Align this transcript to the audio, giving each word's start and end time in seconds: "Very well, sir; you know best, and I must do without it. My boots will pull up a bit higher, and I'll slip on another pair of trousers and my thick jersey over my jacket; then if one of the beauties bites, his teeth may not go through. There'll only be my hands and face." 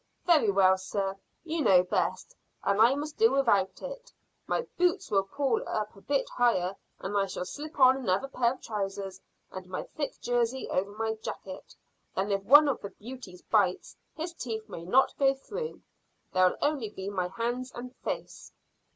"Very 0.25 0.49
well, 0.49 0.79
sir; 0.79 1.15
you 1.43 1.61
know 1.61 1.83
best, 1.83 2.35
and 2.63 2.81
I 2.81 2.95
must 2.95 3.17
do 3.19 3.31
without 3.33 3.83
it. 3.83 4.11
My 4.47 4.63
boots 4.75 5.11
will 5.11 5.25
pull 5.25 5.61
up 5.69 5.95
a 5.95 6.01
bit 6.01 6.27
higher, 6.27 6.75
and 6.97 7.15
I'll 7.15 7.27
slip 7.27 7.79
on 7.79 7.97
another 7.97 8.27
pair 8.27 8.53
of 8.53 8.61
trousers 8.63 9.21
and 9.51 9.67
my 9.69 9.83
thick 9.83 10.19
jersey 10.19 10.67
over 10.71 10.89
my 10.95 11.13
jacket; 11.21 11.75
then 12.15 12.31
if 12.31 12.41
one 12.43 12.67
of 12.67 12.81
the 12.81 12.89
beauties 12.89 13.43
bites, 13.43 13.95
his 14.17 14.33
teeth 14.33 14.67
may 14.67 14.85
not 14.85 15.13
go 15.19 15.35
through. 15.35 15.83
There'll 16.33 16.57
only 16.63 16.89
be 16.89 17.07
my 17.11 17.27
hands 17.27 17.71
and 17.75 17.95
face." 17.97 18.51